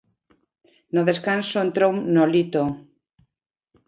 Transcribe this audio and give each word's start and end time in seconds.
No 0.95 1.01
descanso 1.09 1.57
entrou 1.59 1.91
Nolito. 2.15 2.63